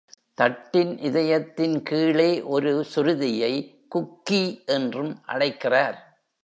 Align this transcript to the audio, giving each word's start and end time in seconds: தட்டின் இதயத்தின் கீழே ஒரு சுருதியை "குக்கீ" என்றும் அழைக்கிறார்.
தட்டின் 0.37 0.97
இதயத்தின் 0.97 1.83
கீழே 1.83 2.41
ஒரு 2.43 2.85
சுருதியை 2.95 3.53
"குக்கீ" 3.95 4.65
என்றும் 4.65 5.21
அழைக்கிறார். 5.25 5.97